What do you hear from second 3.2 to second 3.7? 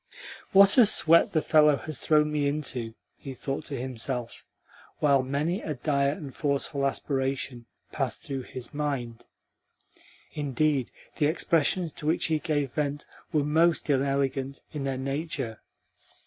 thought